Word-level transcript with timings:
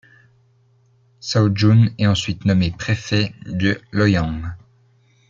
Shaojun 1.21 1.89
est 1.99 2.07
ensuite 2.07 2.45
nommé 2.45 2.71
préfet 2.71 3.35
de 3.45 3.79
Loyang. 3.91 4.47